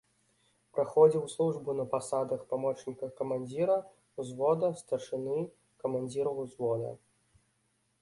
Праходзіў 0.77 1.25
службу 1.33 1.75
на 1.81 1.85
пасадах 1.91 2.41
памочніка 2.55 3.11
камандзіра 3.21 3.77
ўзвода, 4.19 4.73
старшыны, 4.83 5.39
камандзіра 5.85 6.31
ўзвода. 6.43 6.89